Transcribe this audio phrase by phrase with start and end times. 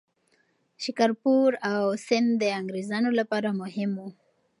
[0.83, 4.09] شکارپور او سند د انګریزانو لپاره مهم وو.